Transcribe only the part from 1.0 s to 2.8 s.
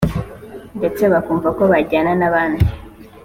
bakumva ko bajyana n’abandi